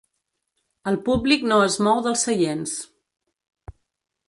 [0.91, 2.75] El públic no es mou dels seients.